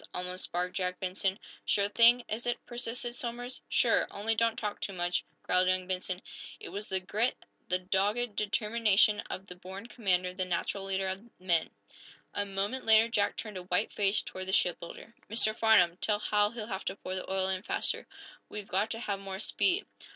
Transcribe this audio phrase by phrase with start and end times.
[0.15, 1.37] almost barked Jack Benson.
[1.63, 3.61] "Sure thing, is it?" persisted Somers.
[3.69, 6.23] "Sure only don't talk too much," growled young Benson.
[6.59, 11.29] It was the grit, the dogged determination of the born commander the natural leader of
[11.39, 11.69] men.
[12.33, 15.13] A moment later Jack turned a white face toward the shipbuilder.
[15.29, 15.55] "Mr.
[15.55, 18.07] Farnum, tell Hal he'll have to pour the oil in faster.
[18.49, 19.85] We've got to have more speed."